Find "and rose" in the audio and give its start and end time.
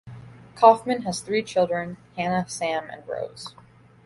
2.89-3.53